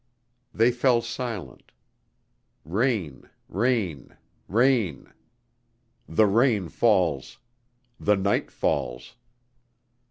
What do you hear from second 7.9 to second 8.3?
The